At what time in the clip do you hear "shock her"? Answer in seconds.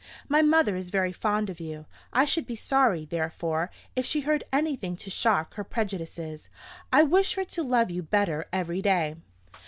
5.11-5.63